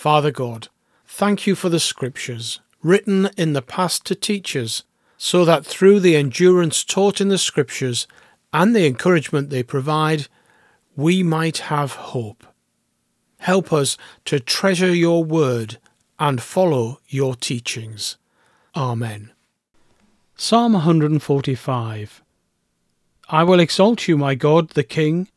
Father 0.00 0.30
God, 0.30 0.68
thank 1.06 1.46
you 1.46 1.54
for 1.54 1.68
the 1.68 1.78
Scriptures, 1.78 2.60
written 2.82 3.28
in 3.36 3.52
the 3.52 3.60
past 3.60 4.06
to 4.06 4.14
teach 4.14 4.56
us, 4.56 4.82
so 5.18 5.44
that 5.44 5.66
through 5.66 6.00
the 6.00 6.16
endurance 6.16 6.84
taught 6.84 7.20
in 7.20 7.28
the 7.28 7.36
Scriptures 7.36 8.06
and 8.50 8.74
the 8.74 8.86
encouragement 8.86 9.50
they 9.50 9.62
provide, 9.62 10.26
we 10.96 11.22
might 11.22 11.58
have 11.68 11.92
hope. 12.14 12.46
Help 13.40 13.74
us 13.74 13.98
to 14.24 14.40
treasure 14.40 14.94
your 14.94 15.22
word 15.22 15.76
and 16.18 16.40
follow 16.40 17.00
your 17.06 17.34
teachings. 17.34 18.16
Amen. 18.74 19.32
Psalm 20.34 20.72
145 20.72 22.22
I 23.28 23.44
will 23.44 23.60
exalt 23.60 24.08
you, 24.08 24.16
my 24.16 24.34
God, 24.34 24.70
the 24.70 24.82
King. 24.82 25.28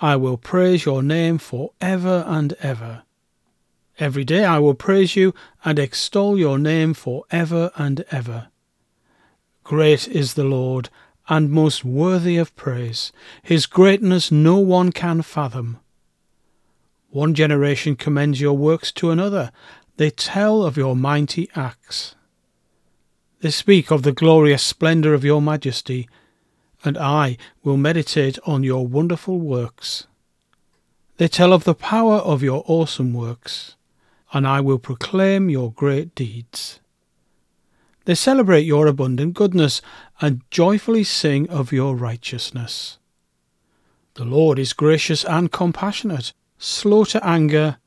I 0.00 0.14
will 0.14 0.36
praise 0.36 0.84
your 0.84 1.02
name 1.02 1.38
for 1.38 1.72
ever 1.80 2.24
and 2.28 2.52
ever. 2.60 3.02
Every 4.02 4.24
day 4.24 4.44
I 4.44 4.58
will 4.58 4.74
praise 4.74 5.14
you 5.14 5.32
and 5.64 5.78
extol 5.78 6.36
your 6.36 6.58
name 6.58 6.92
for 6.92 7.22
ever 7.30 7.70
and 7.76 8.04
ever. 8.10 8.48
Great 9.62 10.08
is 10.08 10.34
the 10.34 10.42
Lord, 10.42 10.90
and 11.28 11.52
most 11.52 11.84
worthy 11.84 12.36
of 12.36 12.56
praise. 12.56 13.12
His 13.44 13.66
greatness 13.66 14.32
no 14.32 14.58
one 14.58 14.90
can 14.90 15.22
fathom. 15.22 15.78
One 17.10 17.32
generation 17.32 17.94
commends 17.94 18.40
your 18.40 18.54
works 18.56 18.90
to 18.90 19.12
another. 19.12 19.52
They 19.98 20.10
tell 20.10 20.64
of 20.64 20.76
your 20.76 20.96
mighty 20.96 21.48
acts. 21.54 22.16
They 23.38 23.52
speak 23.52 23.92
of 23.92 24.02
the 24.02 24.10
glorious 24.10 24.64
splendour 24.64 25.14
of 25.14 25.24
your 25.24 25.40
majesty 25.40 26.08
and 26.84 26.98
I 26.98 27.36
will 27.62 27.76
meditate 27.76 28.36
on 28.44 28.64
your 28.64 28.84
wonderful 28.84 29.38
works. 29.38 30.08
They 31.18 31.28
tell 31.28 31.52
of 31.52 31.62
the 31.62 31.76
power 31.76 32.16
of 32.16 32.42
your 32.42 32.64
awesome 32.66 33.14
works, 33.14 33.76
and 34.32 34.46
I 34.46 34.60
will 34.60 34.78
proclaim 34.78 35.50
your 35.50 35.72
great 35.72 36.14
deeds. 36.14 36.80
They 38.04 38.14
celebrate 38.14 38.62
your 38.62 38.86
abundant 38.86 39.34
goodness 39.34 39.80
and 40.20 40.42
joyfully 40.50 41.04
sing 41.04 41.48
of 41.50 41.72
your 41.72 41.94
righteousness. 41.94 42.98
The 44.14 44.24
Lord 44.24 44.58
is 44.58 44.72
gracious 44.72 45.24
and 45.24 45.52
compassionate, 45.52 46.32
slow 46.58 47.04
to 47.04 47.24
anger, 47.26 47.78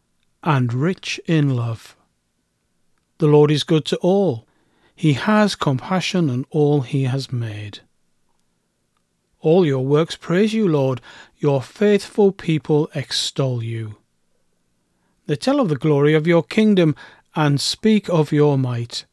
and 0.43 0.73
rich 0.73 1.19
in 1.25 1.55
love. 1.55 1.95
The 3.17 3.27
Lord 3.27 3.51
is 3.51 3.63
good 3.63 3.85
to 3.85 3.97
all. 3.97 4.47
He 4.95 5.13
has 5.13 5.55
compassion 5.55 6.29
on 6.29 6.45
all 6.49 6.81
he 6.81 7.03
has 7.03 7.31
made. 7.31 7.79
All 9.41 9.65
your 9.65 9.85
works 9.85 10.15
praise 10.15 10.53
you, 10.53 10.67
Lord. 10.67 11.01
Your 11.37 11.61
faithful 11.61 12.31
people 12.31 12.89
extol 12.95 13.61
you. 13.61 13.97
They 15.27 15.35
tell 15.35 15.59
of 15.59 15.69
the 15.69 15.75
glory 15.75 16.13
of 16.13 16.27
your 16.27 16.43
kingdom 16.43 16.95
and 17.35 17.59
speak 17.59 18.09
of 18.09 18.31
your 18.31 18.57
might, 18.57 19.05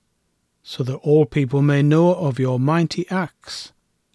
so 0.62 0.82
that 0.84 0.96
all 0.96 1.26
people 1.26 1.62
may 1.62 1.82
know 1.82 2.14
of 2.14 2.38
your 2.38 2.60
mighty 2.60 3.08
acts 3.10 3.72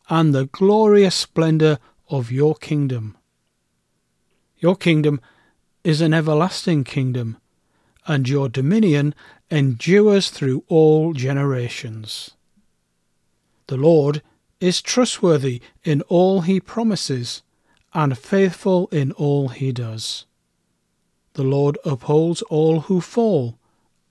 and 0.09 0.33
the 0.33 0.45
glorious 0.45 1.15
splendour 1.15 1.79
of 2.09 2.31
your 2.31 2.55
kingdom. 2.55 3.17
Your 4.57 4.75
kingdom 4.75 5.19
is 5.83 6.01
an 6.01 6.13
everlasting 6.13 6.83
kingdom, 6.83 7.37
and 8.07 8.29
your 8.29 8.47
dominion 8.47 9.13
endures 9.51 10.29
through 10.29 10.63
all 10.67 11.13
generations. 11.13 12.31
The 13.67 13.77
Lord 13.77 14.21
is 14.59 14.81
trustworthy 14.81 15.61
in 15.83 16.01
all 16.03 16.41
he 16.41 16.59
promises 16.59 17.43
and 17.93 18.17
faithful 18.17 18.87
in 18.91 19.11
all 19.13 19.49
he 19.49 19.71
does. 19.71 20.25
The 21.37 21.43
Lord 21.43 21.77
upholds 21.85 22.41
all 22.41 22.79
who 22.79 22.99
fall 22.99 23.59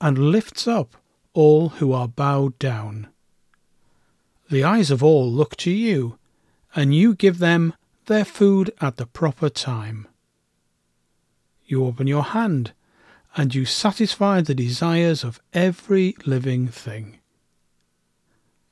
and 0.00 0.31
lifts 0.31 0.69
up 0.69 0.97
all 1.34 1.70
who 1.70 1.92
are 1.92 2.06
bowed 2.06 2.56
down. 2.60 3.09
The 4.48 4.62
eyes 4.62 4.92
of 4.92 5.03
all 5.03 5.28
look 5.28 5.56
to 5.56 5.72
you, 5.72 6.20
and 6.76 6.94
you 6.94 7.16
give 7.16 7.41
them 7.41 7.75
their 8.04 8.25
food 8.25 8.72
at 8.81 8.97
the 8.97 9.06
proper 9.06 9.48
time. 9.48 10.06
You 11.64 11.84
open 11.84 12.06
your 12.06 12.22
hand, 12.22 12.72
and 13.37 13.53
you 13.53 13.64
satisfy 13.64 14.41
the 14.41 14.54
desires 14.54 15.25
of 15.25 15.41
every 15.53 16.14
living 16.26 16.69
thing. 16.69 17.19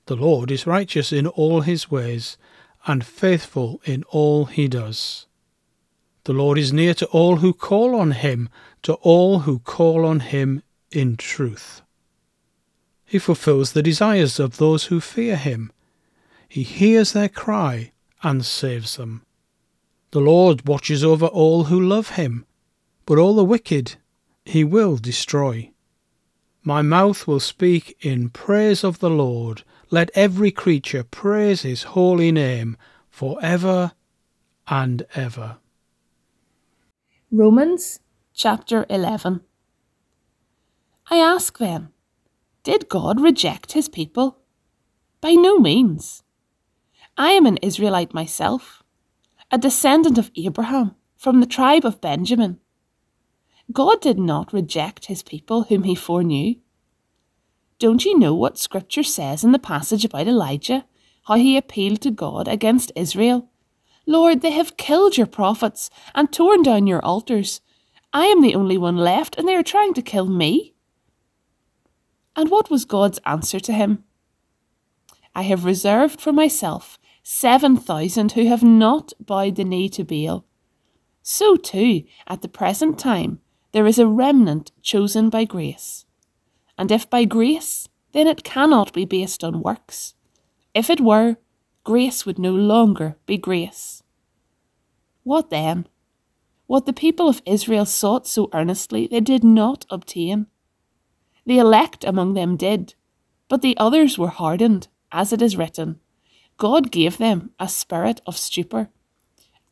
The 0.06 0.14
Lord 0.14 0.52
is 0.52 0.64
righteous 0.64 1.12
in 1.12 1.26
all 1.26 1.62
his 1.62 1.90
ways, 1.90 2.36
and 2.86 3.04
faithful 3.04 3.80
in 3.84 4.04
all 4.10 4.44
he 4.44 4.68
does. 4.68 5.26
The 6.24 6.32
Lord 6.32 6.58
is 6.58 6.72
near 6.72 6.94
to 6.94 7.06
all 7.06 7.36
who 7.36 7.52
call 7.52 7.94
on 7.94 8.12
him, 8.12 8.48
to 8.82 8.94
all 8.94 9.40
who 9.40 9.58
call 9.58 10.06
on 10.06 10.20
him 10.20 10.62
in 10.90 11.16
truth. 11.16 11.82
He 13.04 13.18
fulfills 13.18 13.72
the 13.72 13.82
desires 13.82 14.40
of 14.40 14.56
those 14.56 14.84
who 14.84 15.00
fear 15.00 15.36
him. 15.36 15.70
He 16.48 16.62
hears 16.62 17.12
their 17.12 17.28
cry 17.28 17.92
and 18.22 18.44
saves 18.44 18.96
them. 18.96 19.22
The 20.12 20.20
Lord 20.20 20.66
watches 20.66 21.04
over 21.04 21.26
all 21.26 21.64
who 21.64 21.80
love 21.80 22.10
him, 22.10 22.46
but 23.04 23.18
all 23.18 23.34
the 23.34 23.44
wicked 23.44 23.96
he 24.44 24.64
will 24.64 24.96
destroy. 24.96 25.70
My 26.62 26.80
mouth 26.80 27.26
will 27.26 27.40
speak 27.40 27.96
in 28.00 28.30
praise 28.30 28.82
of 28.82 29.00
the 29.00 29.10
Lord 29.10 29.62
let 29.90 30.10
every 30.14 30.50
creature 30.50 31.04
praise 31.04 31.62
his 31.62 31.82
holy 31.82 32.32
name 32.32 32.78
for 33.10 33.38
ever 33.42 33.92
and 34.66 35.06
ever. 35.14 35.58
Romans 37.36 37.98
chapter 38.32 38.86
11. 38.88 39.40
I 41.10 41.16
ask 41.16 41.58
then, 41.58 41.88
did 42.62 42.88
God 42.88 43.20
reject 43.20 43.72
his 43.72 43.88
people? 43.88 44.38
By 45.20 45.32
no 45.32 45.58
means. 45.58 46.22
I 47.18 47.32
am 47.32 47.44
an 47.44 47.56
Israelite 47.56 48.14
myself, 48.14 48.84
a 49.50 49.58
descendant 49.58 50.16
of 50.16 50.30
Abraham 50.36 50.94
from 51.16 51.40
the 51.40 51.46
tribe 51.46 51.84
of 51.84 52.00
Benjamin. 52.00 52.60
God 53.72 54.00
did 54.00 54.18
not 54.18 54.52
reject 54.52 55.06
his 55.06 55.24
people 55.24 55.64
whom 55.64 55.82
he 55.82 55.96
foreknew. 55.96 56.54
Don't 57.80 58.04
you 58.04 58.16
know 58.16 58.34
what 58.36 58.58
Scripture 58.58 59.02
says 59.02 59.42
in 59.42 59.50
the 59.50 59.58
passage 59.58 60.04
about 60.04 60.28
Elijah? 60.28 60.86
How 61.24 61.34
he 61.34 61.56
appealed 61.56 62.00
to 62.02 62.12
God 62.12 62.46
against 62.46 62.92
Israel? 62.94 63.50
Lord, 64.06 64.42
they 64.42 64.50
have 64.50 64.76
killed 64.76 65.16
your 65.16 65.26
prophets 65.26 65.90
and 66.14 66.32
torn 66.32 66.62
down 66.62 66.86
your 66.86 67.04
altars. 67.04 67.60
I 68.12 68.26
am 68.26 68.42
the 68.42 68.54
only 68.54 68.78
one 68.78 68.96
left, 68.96 69.36
and 69.36 69.48
they 69.48 69.54
are 69.54 69.62
trying 69.62 69.94
to 69.94 70.02
kill 70.02 70.26
me. 70.26 70.74
And 72.36 72.50
what 72.50 72.70
was 72.70 72.84
God's 72.84 73.20
answer 73.24 73.60
to 73.60 73.72
him? 73.72 74.04
I 75.34 75.42
have 75.42 75.64
reserved 75.64 76.20
for 76.20 76.32
myself 76.32 76.98
seven 77.22 77.76
thousand 77.76 78.32
who 78.32 78.46
have 78.46 78.62
not 78.62 79.12
bowed 79.18 79.56
the 79.56 79.64
knee 79.64 79.88
to 79.90 80.04
Baal. 80.04 80.44
So 81.22 81.56
too, 81.56 82.02
at 82.26 82.42
the 82.42 82.48
present 82.48 82.98
time, 82.98 83.40
there 83.72 83.86
is 83.86 83.98
a 83.98 84.06
remnant 84.06 84.70
chosen 84.82 85.30
by 85.30 85.44
grace. 85.44 86.04
And 86.76 86.92
if 86.92 87.08
by 87.08 87.24
grace, 87.24 87.88
then 88.12 88.26
it 88.26 88.44
cannot 88.44 88.92
be 88.92 89.04
based 89.04 89.42
on 89.42 89.62
works. 89.62 90.14
If 90.74 90.90
it 90.90 91.00
were, 91.00 91.36
grace 91.82 92.26
would 92.26 92.38
no 92.38 92.52
longer 92.52 93.16
be 93.26 93.38
grace. 93.38 93.93
What 95.24 95.50
then? 95.50 95.88
What 96.66 96.86
the 96.86 96.92
people 96.92 97.28
of 97.28 97.42
Israel 97.44 97.84
sought 97.84 98.26
so 98.26 98.48
earnestly, 98.52 99.06
they 99.06 99.20
did 99.20 99.42
not 99.42 99.84
obtain. 99.90 100.46
The 101.44 101.58
elect 101.58 102.04
among 102.04 102.34
them 102.34 102.56
did, 102.56 102.94
but 103.48 103.60
the 103.60 103.76
others 103.76 104.16
were 104.16 104.28
hardened, 104.28 104.88
as 105.12 105.32
it 105.32 105.42
is 105.42 105.56
written. 105.56 106.00
God 106.56 106.90
gave 106.90 107.18
them 107.18 107.50
a 107.58 107.68
spirit 107.68 108.20
of 108.26 108.38
stupor, 108.38 108.90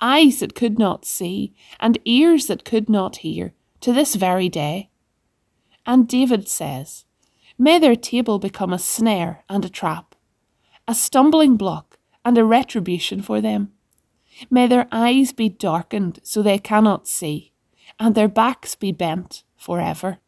eyes 0.00 0.40
that 0.40 0.54
could 0.54 0.78
not 0.78 1.04
see, 1.04 1.54
and 1.80 1.98
ears 2.04 2.46
that 2.46 2.64
could 2.64 2.88
not 2.88 3.18
hear, 3.18 3.54
to 3.80 3.92
this 3.92 4.14
very 4.14 4.48
day. 4.48 4.90
And 5.86 6.08
David 6.08 6.48
says, 6.48 7.04
May 7.58 7.78
their 7.78 7.96
table 7.96 8.38
become 8.38 8.72
a 8.72 8.78
snare 8.78 9.44
and 9.48 9.64
a 9.64 9.70
trap, 9.70 10.14
a 10.88 10.94
stumbling 10.94 11.56
block 11.56 11.98
and 12.24 12.36
a 12.36 12.44
retribution 12.44 13.22
for 13.22 13.40
them. 13.40 13.72
May 14.50 14.66
their 14.66 14.88
eyes 14.90 15.32
be 15.32 15.48
darkened 15.48 16.20
so 16.22 16.42
they 16.42 16.58
cannot 16.58 17.08
see, 17.08 17.52
and 17.98 18.14
their 18.14 18.28
backs 18.28 18.74
be 18.74 18.92
bent 18.92 19.44
forever. 19.56 20.18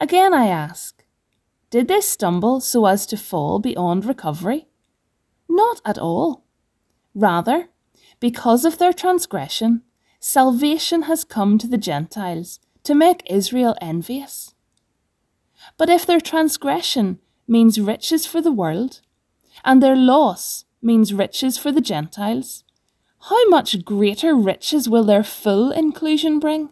Again 0.00 0.32
I 0.32 0.46
ask, 0.46 1.04
did 1.70 1.88
they 1.88 2.00
stumble 2.00 2.60
so 2.60 2.86
as 2.86 3.04
to 3.06 3.16
fall 3.16 3.58
beyond 3.58 4.06
recovery? 4.06 4.68
Not 5.48 5.80
at 5.84 5.98
all. 5.98 6.44
Rather, 7.14 7.68
because 8.20 8.64
of 8.64 8.78
their 8.78 8.92
transgression, 8.92 9.82
salvation 10.18 11.02
has 11.02 11.24
come 11.24 11.58
to 11.58 11.66
the 11.66 11.78
Gentiles 11.78 12.58
to 12.84 12.94
make 12.94 13.22
Israel 13.30 13.76
envious. 13.80 14.54
But 15.76 15.90
if 15.90 16.06
their 16.06 16.20
transgression 16.20 17.18
means 17.46 17.80
riches 17.80 18.24
for 18.24 18.40
the 18.40 18.52
world, 18.52 19.00
and 19.64 19.82
their 19.82 19.96
loss 19.96 20.64
means 20.80 21.12
riches 21.12 21.58
for 21.58 21.72
the 21.72 21.80
Gentiles, 21.80 22.64
how 23.28 23.48
much 23.50 23.84
greater 23.84 24.34
riches 24.34 24.88
will 24.88 25.04
their 25.04 25.22
full 25.22 25.70
inclusion 25.70 26.38
bring? 26.38 26.70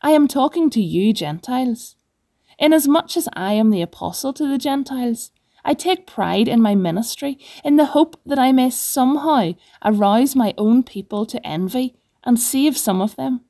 I 0.00 0.12
am 0.12 0.26
talking 0.26 0.70
to 0.70 0.80
you, 0.80 1.12
Gentiles. 1.12 1.96
Inasmuch 2.58 3.14
as 3.14 3.28
I 3.34 3.52
am 3.52 3.68
the 3.68 3.82
apostle 3.82 4.32
to 4.32 4.48
the 4.48 4.56
Gentiles, 4.56 5.32
I 5.66 5.74
take 5.74 6.06
pride 6.06 6.48
in 6.48 6.62
my 6.62 6.74
ministry 6.74 7.38
in 7.62 7.76
the 7.76 7.86
hope 7.86 8.18
that 8.24 8.38
I 8.38 8.52
may 8.52 8.70
somehow 8.70 9.52
arouse 9.84 10.34
my 10.34 10.54
own 10.56 10.82
people 10.82 11.26
to 11.26 11.46
envy 11.46 11.94
and 12.24 12.40
save 12.40 12.78
some 12.78 13.02
of 13.02 13.16
them. 13.16 13.42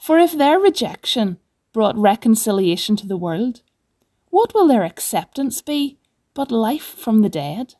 For 0.00 0.18
if 0.18 0.32
their 0.32 0.58
rejection 0.58 1.38
brought 1.72 1.96
reconciliation 1.96 2.96
to 2.96 3.06
the 3.06 3.16
world, 3.16 3.62
what 4.30 4.54
will 4.54 4.66
their 4.66 4.82
acceptance 4.82 5.62
be 5.62 5.98
but 6.34 6.50
life 6.50 6.82
from 6.84 7.22
the 7.22 7.28
dead? 7.28 7.76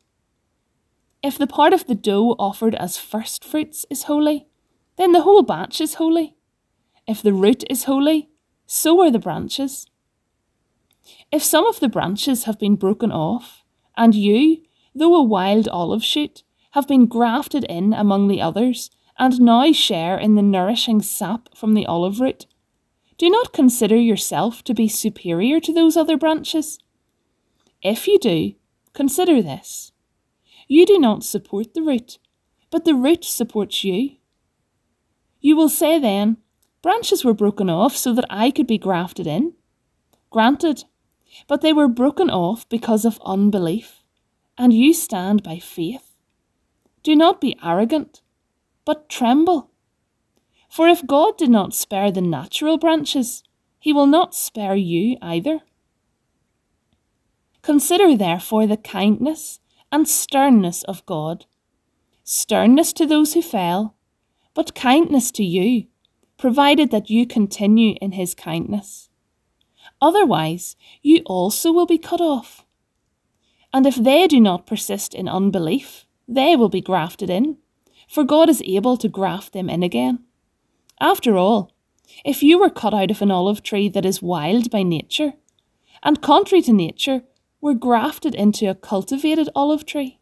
If 1.26 1.38
the 1.38 1.49
part 1.49 1.73
of 1.73 1.88
the 1.88 1.96
dough 1.96 2.37
offered 2.38 2.76
as 2.76 2.99
first 2.99 3.44
fruits 3.44 3.84
is 3.90 4.05
holy, 4.05 4.46
then 4.96 5.11
the 5.11 5.23
whole 5.23 5.43
batch 5.43 5.81
is 5.81 5.94
holy. 5.94 6.37
If 7.05 7.20
the 7.20 7.32
root 7.32 7.64
is 7.69 7.82
holy, 7.82 8.28
so 8.64 9.02
are 9.02 9.11
the 9.11 9.19
branches. 9.19 9.88
If 11.32 11.43
some 11.43 11.67
of 11.67 11.81
the 11.81 11.88
branches 11.88 12.44
have 12.44 12.61
been 12.61 12.76
broken 12.76 13.11
off, 13.11 13.64
and 13.96 14.14
you, 14.14 14.62
though 14.94 15.17
a 15.17 15.23
wild 15.25 15.67
olive 15.67 16.05
shoot, 16.05 16.44
have 16.75 16.87
been 16.87 17.06
grafted 17.06 17.64
in 17.64 17.93
among 17.93 18.28
the 18.28 18.40
others, 18.40 18.88
and 19.19 19.40
now 19.40 19.73
share 19.73 20.17
in 20.17 20.37
the 20.37 20.43
nourishing 20.43 21.02
sap 21.02 21.49
from 21.56 21.75
the 21.75 21.87
olive 21.87 22.20
root, 22.20 22.46
do 23.19 23.28
not 23.28 23.52
consider 23.52 23.96
yourself 23.96 24.62
to 24.62 24.75
be 24.75 24.87
superior 24.87 25.58
to 25.58 25.73
those 25.73 25.96
other 25.96 26.17
branches. 26.17 26.78
If 27.82 28.06
you 28.06 28.20
do, 28.20 28.55
consider 28.93 29.43
this. 29.43 29.90
You 30.66 30.86
do 30.86 30.98
not 30.98 31.24
support 31.24 31.74
the 31.74 31.82
root, 31.82 32.18
but 32.70 32.84
the 32.84 32.94
root 32.94 33.24
supports 33.24 33.84
you. 33.84 34.16
You 35.40 35.56
will 35.56 35.68
say 35.68 35.98
then, 35.98 36.38
Branches 36.86 37.24
were 37.24 37.34
broken 37.34 37.68
off 37.68 37.96
so 37.96 38.12
that 38.12 38.26
I 38.30 38.52
could 38.52 38.68
be 38.68 38.78
grafted 38.78 39.26
in. 39.26 39.54
Granted, 40.30 40.84
but 41.48 41.60
they 41.60 41.72
were 41.72 41.88
broken 41.88 42.30
off 42.30 42.68
because 42.68 43.04
of 43.04 43.18
unbelief, 43.24 44.04
and 44.56 44.72
you 44.72 44.94
stand 44.94 45.42
by 45.42 45.58
faith. 45.58 46.12
Do 47.02 47.16
not 47.16 47.40
be 47.40 47.58
arrogant, 47.60 48.22
but 48.84 49.08
tremble. 49.08 49.72
For 50.70 50.86
if 50.86 51.04
God 51.04 51.36
did 51.36 51.50
not 51.50 51.74
spare 51.74 52.12
the 52.12 52.20
natural 52.20 52.78
branches, 52.78 53.42
he 53.80 53.92
will 53.92 54.06
not 54.06 54.32
spare 54.32 54.76
you 54.76 55.16
either. 55.20 55.62
Consider 57.62 58.16
therefore 58.16 58.68
the 58.68 58.76
kindness 58.76 59.58
and 59.91 60.09
sternness 60.09 60.83
of 60.85 61.05
God. 61.06 61.47
Sternness 62.25 62.93
to 62.94 63.06
those 63.06 63.35
who 63.35 63.43
fell, 63.43 63.94
but 64.55 64.75
kindness 64.75 65.31
to 65.33 65.44
you 65.44 65.87
provided 66.38 66.91
that 66.91 67.11
you 67.11 67.27
continue 67.27 67.97
in 68.00 68.12
his 68.12 68.35
kindness. 68.35 69.09
Otherwise, 70.00 70.77
you 71.03 71.23
also 71.25 71.73
will 71.73 71.87
be 71.87 71.99
cut 71.99 72.21
off. 72.21 72.65
And 73.73 73.87
if 73.87 73.94
they 73.97 74.27
do 74.27 74.41
not 74.41 74.67
persist 74.67 75.15
in 75.15 75.29
unbelief, 75.29 76.05
they 76.29 76.56
will 76.56 76.69
be 76.69 76.81
grafted 76.81 77.31
in, 77.31 77.59
for 78.09 78.25
God 78.25 78.49
is 78.49 78.62
able 78.65 78.97
to 78.99 79.09
graft 79.09 79.53
them 79.53 79.71
in 79.71 79.83
again. 79.83 80.25
After 81.00 81.37
all, 81.37 81.73
if 82.25 82.43
you 82.43 82.59
were 82.59 82.71
cut 82.71 82.94
out 82.94 83.11
of 83.11 83.23
an 83.23 83.31
olive 83.31 83.62
tree 83.62 83.88
that 83.91 84.06
is 84.06 84.23
wild 84.23 84.71
by 84.71 84.83
nature, 84.83 85.35
and 86.03 86.23
contrary 86.23 86.62
to 86.62 86.73
nature, 86.73 87.23
were 87.66 87.74
grafted 87.74 88.32
into 88.32 88.70
a 88.70 88.76
cultivated 88.76 89.48
olive 89.56 89.84
tree, 89.84 90.20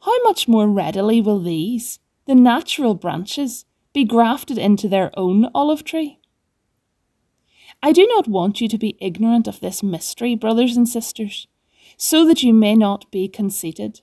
how 0.00 0.22
much 0.24 0.48
more 0.48 0.68
readily 0.68 1.20
will 1.20 1.40
these, 1.40 2.00
the 2.26 2.34
natural 2.34 2.96
branches, 2.96 3.64
be 3.92 4.02
grafted 4.02 4.58
into 4.58 4.88
their 4.88 5.12
own 5.16 5.48
olive 5.54 5.84
tree? 5.84 6.18
I 7.80 7.92
do 7.92 8.04
not 8.08 8.26
want 8.26 8.60
you 8.60 8.66
to 8.66 8.76
be 8.76 8.98
ignorant 9.00 9.46
of 9.46 9.60
this 9.60 9.84
mystery, 9.84 10.34
brothers 10.34 10.76
and 10.76 10.88
sisters, 10.88 11.46
so 11.96 12.26
that 12.26 12.42
you 12.42 12.52
may 12.52 12.74
not 12.74 13.08
be 13.12 13.28
conceited. 13.28 14.00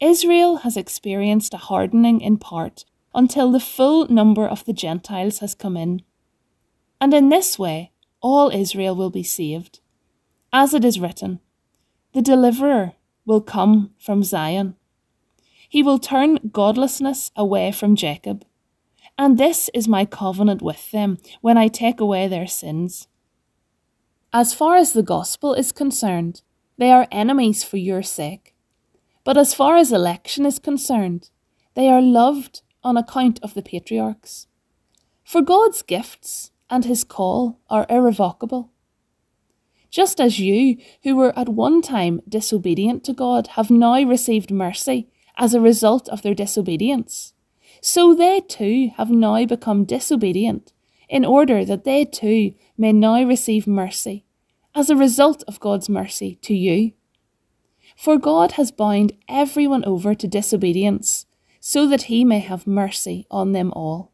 Israel 0.00 0.56
has 0.64 0.78
experienced 0.78 1.52
a 1.52 1.58
hardening 1.58 2.22
in 2.22 2.38
part 2.38 2.86
until 3.14 3.52
the 3.52 3.60
full 3.60 4.08
number 4.08 4.48
of 4.48 4.64
the 4.64 4.72
Gentiles 4.72 5.40
has 5.40 5.54
come 5.54 5.76
in. 5.76 6.00
And 6.98 7.12
in 7.12 7.28
this 7.28 7.58
way, 7.58 7.92
all 8.22 8.48
Israel 8.48 8.96
will 8.96 9.10
be 9.10 9.22
saved. 9.22 9.80
As 10.50 10.72
it 10.72 10.82
is 10.82 10.98
written, 10.98 11.40
the 12.14 12.22
deliverer 12.22 12.92
will 13.26 13.40
come 13.42 13.90
from 13.98 14.22
Zion. 14.22 14.76
He 15.68 15.82
will 15.82 15.98
turn 15.98 16.50
godlessness 16.52 17.30
away 17.36 17.72
from 17.72 17.96
Jacob 17.96 18.44
and 19.16 19.38
this 19.38 19.70
is 19.72 19.86
my 19.86 20.04
covenant 20.04 20.60
with 20.60 20.90
them 20.90 21.18
when 21.40 21.56
I 21.56 21.68
take 21.68 22.00
away 22.00 22.26
their 22.26 22.46
sins. 22.46 23.06
As 24.32 24.52
far 24.52 24.76
as 24.76 24.92
the 24.92 25.02
gospel 25.02 25.54
is 25.54 25.70
concerned, 25.70 26.42
they 26.78 26.90
are 26.90 27.06
enemies 27.12 27.62
for 27.62 27.76
your 27.76 28.02
sake. 28.02 28.54
But 29.22 29.36
as 29.36 29.54
far 29.54 29.76
as 29.76 29.92
election 29.92 30.44
is 30.44 30.58
concerned, 30.58 31.30
they 31.74 31.88
are 31.88 32.02
loved 32.02 32.62
on 32.82 32.96
account 32.96 33.38
of 33.42 33.54
the 33.54 33.62
patriarchs. 33.62 34.48
For 35.24 35.40
God's 35.40 35.82
gifts 35.82 36.50
and 36.68 36.84
his 36.84 37.04
call 37.04 37.60
are 37.70 37.86
irrevocable. 37.88 38.72
Just 39.94 40.20
as 40.20 40.40
you, 40.40 40.76
who 41.04 41.14
were 41.14 41.38
at 41.38 41.48
one 41.48 41.80
time 41.80 42.20
disobedient 42.28 43.04
to 43.04 43.12
God, 43.12 43.46
have 43.58 43.70
now 43.70 44.02
received 44.02 44.50
mercy 44.50 45.08
as 45.36 45.54
a 45.54 45.60
result 45.60 46.08
of 46.08 46.22
their 46.22 46.34
disobedience 46.34 47.34
so 47.84 48.14
they 48.14 48.40
too 48.40 48.90
have 48.96 49.10
now 49.10 49.44
become 49.44 49.84
disobedient, 49.84 50.72
in 51.10 51.22
order 51.22 51.66
that 51.66 51.84
they 51.84 52.02
too 52.02 52.54
may 52.78 52.90
now 52.92 53.22
receive 53.22 53.66
mercy, 53.66 54.24
as 54.74 54.88
a 54.88 54.96
result 54.96 55.44
of 55.46 55.60
God's 55.60 55.90
mercy 55.90 56.36
to 56.36 56.54
you. 56.54 56.92
For 57.94 58.16
God 58.16 58.52
has 58.52 58.72
bound 58.72 59.12
everyone 59.28 59.84
over 59.84 60.14
to 60.14 60.26
disobedience, 60.26 61.26
so 61.60 61.86
that 61.86 62.04
he 62.04 62.24
may 62.24 62.38
have 62.38 62.66
mercy 62.66 63.26
on 63.30 63.52
them 63.52 63.70
all. 63.72 64.13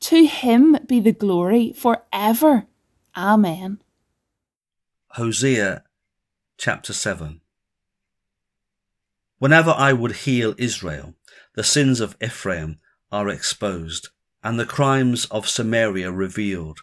To 0.00 0.26
him 0.26 0.78
be 0.86 1.00
the 1.00 1.12
glory 1.12 1.72
for 1.72 2.04
ever. 2.12 2.66
Amen. 3.16 3.80
Hosea 5.10 5.82
chapter 6.58 6.92
7 6.92 7.40
Whenever 9.38 9.70
I 9.70 9.92
would 9.92 10.12
heal 10.12 10.54
Israel, 10.58 11.14
the 11.54 11.64
sins 11.64 12.00
of 12.00 12.16
Ephraim 12.22 12.78
are 13.10 13.28
exposed, 13.28 14.08
and 14.42 14.58
the 14.58 14.66
crimes 14.66 15.26
of 15.26 15.48
Samaria 15.48 16.10
revealed. 16.10 16.80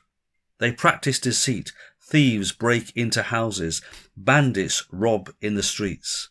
They 0.59 0.71
practice 0.71 1.19
deceit. 1.19 1.71
Thieves 2.01 2.51
break 2.51 2.95
into 2.95 3.23
houses. 3.23 3.81
Bandits 4.15 4.83
rob 4.91 5.31
in 5.41 5.55
the 5.55 5.63
streets. 5.63 6.29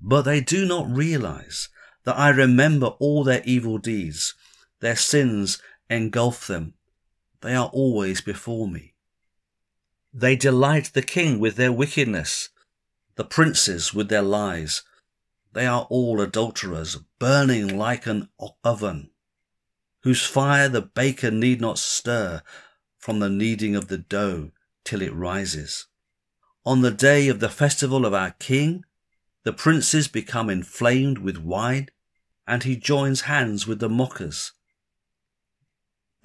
But 0.00 0.22
they 0.22 0.40
do 0.40 0.66
not 0.66 0.88
realize 0.88 1.68
that 2.04 2.18
I 2.18 2.30
remember 2.30 2.86
all 2.98 3.24
their 3.24 3.42
evil 3.44 3.78
deeds. 3.78 4.34
Their 4.80 4.96
sins 4.96 5.60
engulf 5.88 6.46
them. 6.46 6.74
They 7.40 7.54
are 7.54 7.70
always 7.72 8.20
before 8.20 8.68
me. 8.68 8.94
They 10.12 10.36
delight 10.36 10.92
the 10.94 11.02
king 11.02 11.38
with 11.38 11.56
their 11.56 11.72
wickedness, 11.72 12.48
the 13.16 13.24
princes 13.24 13.92
with 13.92 14.08
their 14.08 14.22
lies. 14.22 14.82
They 15.52 15.66
are 15.66 15.86
all 15.90 16.20
adulterers, 16.20 16.96
burning 17.18 17.76
like 17.76 18.06
an 18.06 18.28
oven, 18.64 19.10
whose 20.02 20.24
fire 20.24 20.68
the 20.68 20.82
baker 20.82 21.30
need 21.30 21.60
not 21.60 21.78
stir 21.78 22.42
from 22.98 23.20
the 23.20 23.28
kneading 23.28 23.76
of 23.76 23.88
the 23.88 23.98
dough 23.98 24.50
till 24.84 25.02
it 25.02 25.14
rises. 25.14 25.86
On 26.64 26.80
the 26.80 26.90
day 26.90 27.28
of 27.28 27.40
the 27.40 27.48
festival 27.48 28.04
of 28.04 28.12
our 28.12 28.32
king, 28.32 28.84
the 29.44 29.52
princes 29.52 30.08
become 30.08 30.50
inflamed 30.50 31.18
with 31.18 31.38
wine, 31.38 31.88
and 32.46 32.64
he 32.64 32.76
joins 32.76 33.22
hands 33.22 33.66
with 33.66 33.78
the 33.78 33.88
mockers. 33.88 34.52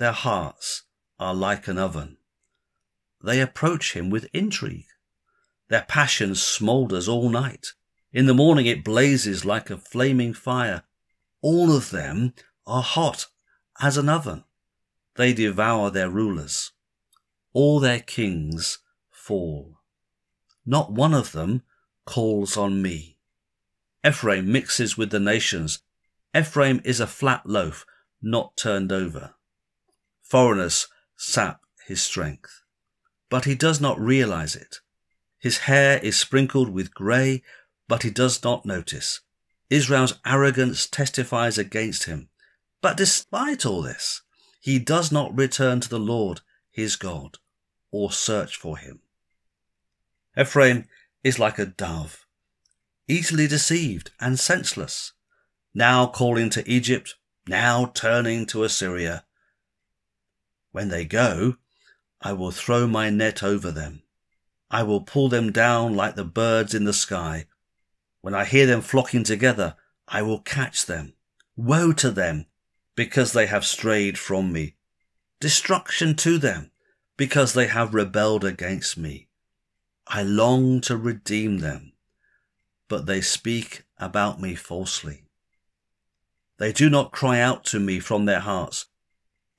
Their 0.02 0.14
hearts 0.14 0.82
are 1.20 1.36
like 1.36 1.68
an 1.68 1.78
oven 1.78 2.18
they 3.24 3.40
approach 3.40 3.94
him 3.94 4.10
with 4.10 4.30
intrigue. 4.34 4.88
Their 5.70 5.86
passion 5.88 6.36
smoulders 6.36 7.08
all 7.08 7.30
night. 7.30 7.74
In 8.12 8.26
the 8.26 8.34
morning 8.34 8.66
it 8.66 8.84
blazes 8.84 9.46
like 9.46 9.70
a 9.70 9.78
flaming 9.78 10.34
fire. 10.34 10.84
All 11.42 11.72
of 11.76 11.92
them 11.92 12.34
are 12.66 12.82
hot 12.82 13.28
as 13.80 13.98
an 13.98 14.10
oven. 14.10 14.44
They 15.18 15.34
devour 15.34 15.92
their 15.92 16.10
rulers. 16.10 16.72
All 17.54 17.80
their 17.80 18.00
kings 18.00 18.80
fall. 19.12 19.78
Not 20.66 20.92
one 20.92 21.14
of 21.14 21.32
them 21.32 21.64
calls 22.06 22.58
on 22.58 22.82
me. 22.82 23.18
Ephraim 24.06 24.52
mixes 24.52 24.98
with 24.98 25.12
the 25.12 25.20
nations. 25.20 25.80
Ephraim 26.36 26.82
is 26.84 27.00
a 27.00 27.08
flat 27.08 27.46
loaf, 27.46 27.86
not 28.22 28.58
turned 28.58 28.92
over. 28.92 29.36
Foreigners 30.32 30.88
sap 31.18 31.62
his 31.86 32.02
strength 32.02 32.62
but 33.32 33.46
he 33.46 33.56
does 33.56 33.80
not 33.80 34.00
realize 34.00 34.56
it. 34.58 34.82
His 35.40 35.60
hair 35.60 36.00
is 36.00 36.20
sprinkled 36.20 36.70
with 36.70 36.94
grey, 36.94 37.42
but 37.88 38.04
he 38.04 38.12
does 38.12 38.44
not 38.44 38.66
notice. 38.66 39.22
Israel's 39.70 40.20
arrogance 40.26 40.86
testifies 40.86 41.58
against 41.58 42.04
him. 42.04 42.28
But 42.82 42.98
despite 42.98 43.66
all 43.66 43.82
this, 43.82 44.22
he 44.60 44.80
does 44.80 45.14
not 45.14 45.36
return 45.36 45.80
to 45.80 45.90
the 45.90 45.98
Lord 45.98 46.42
his 46.70 46.98
God 46.98 47.38
or 47.90 48.12
search 48.12 48.58
for 48.58 48.78
him. 48.78 49.00
Ephraim 50.38 50.86
is 51.24 51.40
like 51.40 51.58
a 51.58 51.66
dove, 51.66 52.26
easily 53.08 53.48
deceived 53.48 54.12
and 54.20 54.38
senseless, 54.38 55.14
now 55.74 56.06
calling 56.06 56.50
to 56.50 56.70
Egypt, 56.70 57.16
now 57.48 57.86
turning 57.96 58.46
to 58.48 58.66
Assyria. 58.66 59.24
When 60.72 60.90
they 60.90 61.06
go, 61.06 61.58
I 62.22 62.34
will 62.34 62.52
throw 62.52 62.88
my 62.88 63.10
net 63.10 63.44
over 63.44 63.72
them. 63.72 64.04
I 64.70 64.84
will 64.84 65.02
pull 65.02 65.28
them 65.28 65.52
down 65.52 65.96
like 65.96 66.16
the 66.16 66.24
birds 66.24 66.74
in 66.74 66.86
the 66.86 66.94
sky. 66.94 67.48
When 68.22 68.34
I 68.34 68.46
hear 68.46 68.66
them 68.66 68.82
flocking 68.82 69.24
together, 69.24 69.76
I 70.08 70.22
will 70.22 70.40
catch 70.40 70.86
them. 70.86 71.14
Woe 71.56 71.92
to 71.94 72.12
them, 72.12 72.46
because 72.96 73.34
they 73.34 73.48
have 73.48 73.66
strayed 73.66 74.18
from 74.18 74.54
me. 74.54 74.76
Destruction 75.40 76.16
to 76.18 76.38
them, 76.38 76.72
because 77.18 77.54
they 77.54 77.68
have 77.68 77.94
rebelled 77.94 78.46
against 78.46 78.98
me. 78.98 79.28
I 80.08 80.24
long 80.24 80.82
to 80.82 80.98
redeem 80.98 81.60
them, 81.60 81.94
but 82.88 83.06
they 83.06 83.22
speak 83.22 83.84
about 83.98 84.42
me 84.42 84.56
falsely. 84.56 85.24
They 86.58 86.72
do 86.72 86.90
not 86.90 87.12
cry 87.12 87.40
out 87.40 87.66
to 87.66 87.80
me 87.80 88.00
from 88.00 88.26
their 88.26 88.40
hearts, 88.40 88.86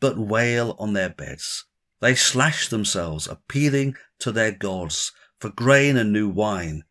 but 0.03 0.19
wail 0.19 0.75
on 0.81 0.95
their 0.95 1.09
beds. 1.09 1.65
They 2.01 2.17
slash 2.17 2.67
themselves, 2.67 3.29
appealing 3.29 3.95
to 4.19 4.33
their 4.33 4.51
gods 4.51 5.13
for 5.39 5.49
grain 5.49 5.97
and 5.97 6.13
new 6.13 6.29
wine, 6.29 6.83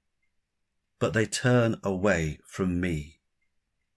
but 0.97 1.11
they 1.11 1.25
turn 1.25 1.75
away 1.83 2.39
from 2.47 2.79
me. 2.79 3.19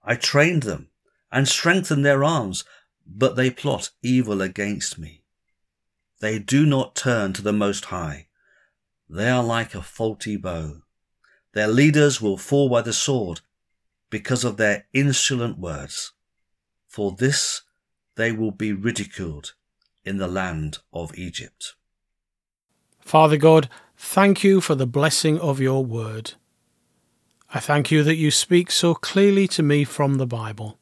I 0.03 0.15
trained 0.15 0.63
them 0.63 0.89
and 1.31 1.47
strengthened 1.47 2.05
their 2.05 2.25
arms, 2.25 2.65
but 3.07 3.37
they 3.37 3.49
plot 3.49 3.91
evil 4.03 4.41
against 4.41 4.99
me. 4.99 5.23
They 6.19 6.37
do 6.37 6.65
not 6.65 6.93
turn 6.93 7.31
to 7.33 7.41
the 7.41 7.53
Most 7.53 7.85
High. 7.85 8.27
They 9.09 9.29
are 9.29 9.43
like 9.43 9.73
a 9.73 9.81
faulty 9.81 10.35
bow. 10.35 10.81
Their 11.53 11.69
leaders 11.69 12.21
will 12.21 12.37
fall 12.37 12.67
by 12.67 12.81
the 12.81 12.91
sword 12.91 13.39
because 14.09 14.43
of 14.43 14.57
their 14.57 14.87
insolent 14.91 15.57
words. 15.57 16.11
For 16.89 17.13
this 17.13 17.61
they 18.15 18.31
will 18.31 18.51
be 18.51 18.73
ridiculed 18.73 19.53
in 20.03 20.17
the 20.17 20.27
land 20.27 20.79
of 20.93 21.17
Egypt. 21.17 21.73
Father 22.99 23.37
God, 23.37 23.69
thank 23.97 24.43
you 24.43 24.61
for 24.61 24.75
the 24.75 24.87
blessing 24.87 25.39
of 25.39 25.59
your 25.59 25.85
word. 25.85 26.33
I 27.53 27.59
thank 27.59 27.91
you 27.91 28.01
that 28.03 28.15
you 28.15 28.31
speak 28.31 28.71
so 28.71 28.95
clearly 28.95 29.47
to 29.49 29.61
me 29.63 29.83
from 29.83 30.15
the 30.15 30.25
Bible. 30.25 30.79